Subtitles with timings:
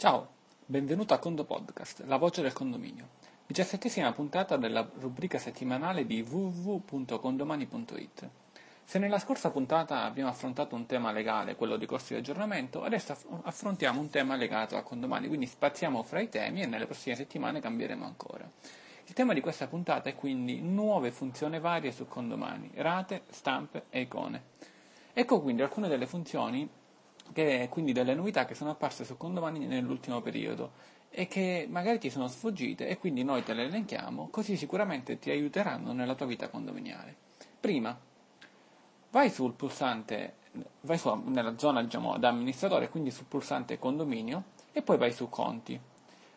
[0.00, 0.28] Ciao,
[0.64, 3.08] benvenuto a Condo Podcast, la voce del condominio,
[3.46, 8.30] diciassettesima puntata della rubrica settimanale di www.condomani.it.
[8.82, 13.14] Se nella scorsa puntata abbiamo affrontato un tema legale, quello dei corsi di aggiornamento, adesso
[13.42, 17.60] affrontiamo un tema legato a condomani, quindi spaziamo fra i temi e nelle prossime settimane
[17.60, 18.50] cambieremo ancora.
[19.04, 24.00] Il tema di questa puntata è quindi nuove funzioni varie su condomani, rate, stampe e
[24.00, 24.44] icone.
[25.12, 26.66] Ecco quindi alcune delle funzioni
[27.32, 30.72] che quindi delle novità che sono apparse su Condomani nell'ultimo periodo
[31.10, 35.30] e che magari ti sono sfuggite e quindi noi te le elenchiamo, così sicuramente ti
[35.30, 37.16] aiuteranno nella tua vita condominiale.
[37.58, 37.98] Prima,
[39.10, 40.34] vai sul pulsante,
[40.82, 45.28] vai su, nella zona diciamo da amministratore, quindi sul pulsante condominio e poi vai su
[45.28, 45.78] conti.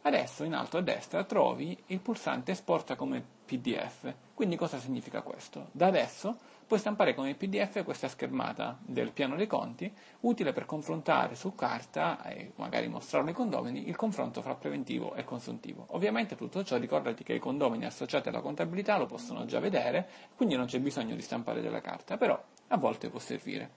[0.05, 4.13] Adesso in alto a destra trovi il pulsante esporta come PDF.
[4.34, 5.68] Quindi cosa significa questo?
[5.71, 6.38] Da adesso
[6.73, 12.23] puoi stampare come PDF questa schermata del piano dei conti, utile per confrontare su carta
[12.23, 15.86] e magari mostrarlo ai condomini il confronto fra preventivo e consuntivo.
[15.90, 20.55] Ovviamente tutto ciò ricordati che i condomini associati alla contabilità lo possono già vedere, quindi
[20.55, 23.70] non c'è bisogno di stampare della carta, però a volte può servire.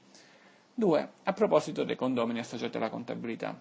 [0.73, 1.09] 2.
[1.25, 3.61] A proposito dei condomini associati alla contabilità.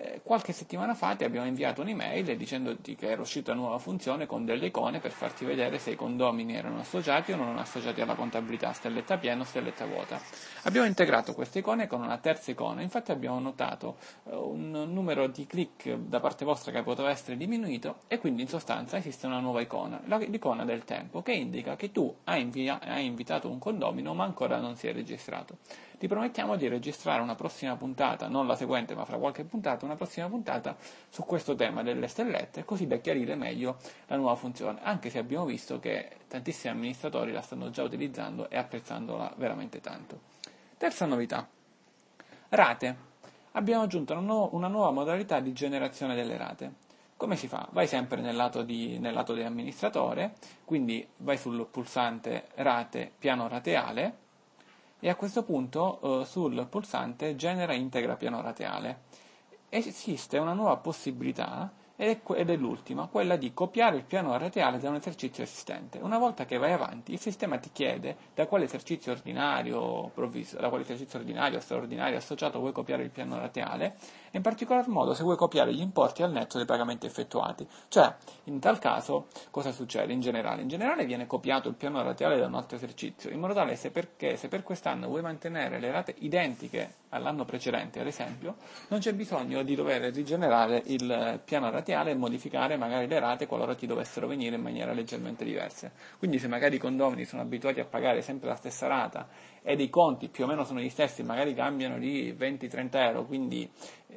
[0.00, 4.26] Eh, qualche settimana fa ti abbiamo inviato un'email dicendoti che era uscita una nuova funzione
[4.26, 8.14] con delle icone per farti vedere se i condomini erano associati o non associati alla
[8.14, 10.20] contabilità, stelletta piena o stelletta vuota.
[10.62, 13.96] Abbiamo integrato queste icone con una terza icona, infatti abbiamo notato
[14.26, 18.48] eh, un numero di click da parte vostra che poteva essere diminuito e quindi in
[18.48, 23.04] sostanza esiste una nuova icona, l'icona del tempo, che indica che tu hai, invia- hai
[23.04, 25.56] invitato un condomino ma ancora non si è registrato.
[25.98, 29.96] Ti promettiamo di registrare una prossima puntata, non la seguente ma fra qualche puntata, una
[29.96, 30.76] prossima puntata
[31.08, 35.46] su questo tema delle stellette, così da chiarire meglio la nuova funzione, anche se abbiamo
[35.46, 40.20] visto che tantissimi amministratori la stanno già utilizzando e apprezzandola veramente tanto.
[40.76, 41.48] Terza novità.
[42.50, 43.06] Rate.
[43.52, 46.72] Abbiamo aggiunto una, nu- una nuova modalità di generazione delle rate.
[47.16, 47.66] Come si fa?
[47.72, 53.48] Vai sempre nel lato, di, nel lato di amministratore, quindi vai sul pulsante rate piano
[53.48, 54.26] rateale
[55.00, 59.00] e a questo punto eh, sul pulsante genera integra piano rateale.
[59.70, 61.70] Esiste una nuova possibilità
[62.00, 65.98] ed è, l'ultima, quella di copiare il piano rateale da un esercizio esistente.
[65.98, 70.68] Una volta che vai avanti, il sistema ti chiede da quale esercizio ordinario, provviso, da
[70.68, 73.96] quale esercizio ordinario, straordinario, associato vuoi copiare il piano rateale
[74.30, 77.66] e in particolar modo se vuoi copiare gli importi al netto dei pagamenti effettuati.
[77.88, 78.14] Cioè,
[78.44, 80.62] in tal caso, cosa succede in generale?
[80.62, 83.90] In generale viene copiato il piano rateale da un altro esercizio, in modo tale se,
[83.90, 88.56] perché, se per quest'anno vuoi mantenere le rate identiche all'anno precedente, ad esempio,
[88.88, 93.74] non c'è bisogno di dover rigenerare il piano rateale e modificare magari le rate qualora
[93.74, 95.90] ti dovessero venire in maniera leggermente diversa.
[96.18, 99.28] Quindi se magari i condomini sono abituati a pagare sempre la stessa rata
[99.62, 103.70] e dei conti più o meno sono gli stessi, magari cambiano di 20-30 euro, quindi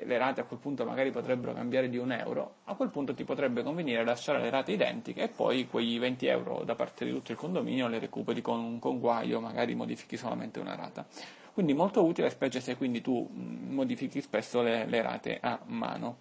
[0.03, 3.24] le rate a quel punto magari potrebbero cambiare di un euro, a quel punto ti
[3.24, 7.31] potrebbe convenire lasciare le rate identiche e poi quei 20 euro da parte di tutto
[7.31, 11.06] il condominio le recuperi con un conguaglio, magari modifichi solamente una rata.
[11.53, 16.17] Quindi molto utile, specie se quindi tu modifichi spesso le, le rate a mano.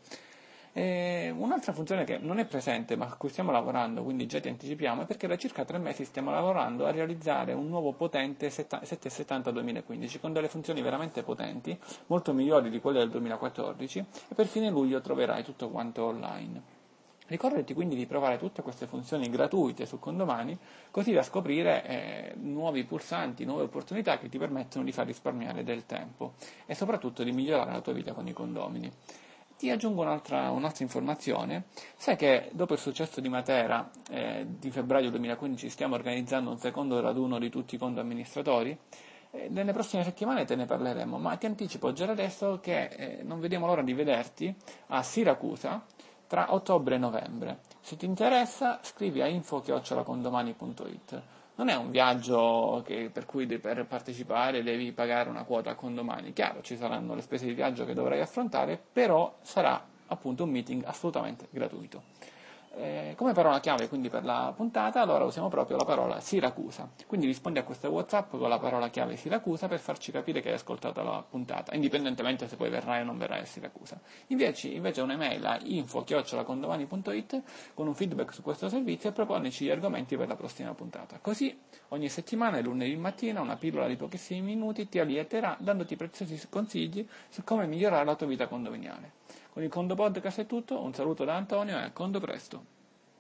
[0.72, 4.48] E un'altra funzione che non è presente ma a cui stiamo lavorando, quindi già ti
[4.48, 9.50] anticipiamo, è perché da circa tre mesi stiamo lavorando a realizzare un nuovo potente 770
[9.50, 11.76] 2015 con delle funzioni veramente potenti,
[12.06, 13.98] molto migliori di quelle del 2014
[14.28, 16.79] e per fine luglio troverai tutto quanto online.
[17.30, 20.58] Ricordati quindi di provare tutte queste funzioni gratuite su Condomani,
[20.90, 25.86] così da scoprire eh, nuovi pulsanti, nuove opportunità che ti permettono di far risparmiare del
[25.86, 26.32] tempo
[26.66, 28.90] e soprattutto di migliorare la tua vita con i condomini.
[29.56, 31.66] Ti aggiungo un'altra, un'altra, informazione.
[31.94, 36.98] Sai che dopo il successo di Matera eh, di febbraio 2015 stiamo organizzando un secondo
[37.00, 38.76] raduno di tutti i conto amministratori?
[39.30, 43.38] Eh, nelle prossime settimane te ne parleremo, ma ti anticipo già adesso che eh, non
[43.38, 44.52] vediamo l'ora di vederti
[44.88, 45.84] a Siracusa
[46.30, 47.58] tra ottobre e novembre.
[47.80, 51.22] Se ti interessa scrivi a info-condomani.it
[51.56, 56.32] non è un viaggio che, per cui per partecipare devi pagare una quota a condomani.
[56.32, 60.84] Chiaro, ci saranno le spese di viaggio che dovrai affrontare, però sarà appunto un meeting
[60.84, 62.02] assolutamente gratuito.
[62.72, 66.88] Eh, come parola chiave quindi per la puntata, allora usiamo proprio la parola Siracusa.
[67.06, 70.54] Quindi rispondi a questo WhatsApp con la parola chiave Siracusa per farci capire che hai
[70.54, 74.00] ascoltato la puntata, indipendentemente se poi verrai o non verrai a Siracusa.
[74.28, 77.42] Invece, invece un'email a info-condomani.it
[77.74, 81.18] con un feedback su questo servizio e proponici gli argomenti per la prossima puntata.
[81.20, 81.58] Così
[81.88, 87.42] ogni settimana, lunedì mattina, una pillola di pochissimi minuti ti allieterà dandoti preziosi consigli su
[87.42, 89.18] come migliorare la tua vita condominiale.
[89.52, 92.79] Con il Condo Podcast è tutto, un saluto da Antonio e a Condo presto.